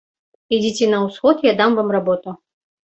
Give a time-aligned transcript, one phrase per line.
[0.57, 2.39] Ідзіце на ўсход, я вам дам работу.